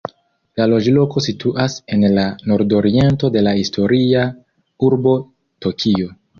La 0.61 0.65
loĝloko 0.69 1.21
situas 1.25 1.75
en 1.97 2.07
la 2.15 2.25
nordoriento 2.53 3.31
de 3.37 3.45
la 3.49 3.55
historia 3.61 4.27
urbo 4.91 5.17
Tokio. 5.67 6.15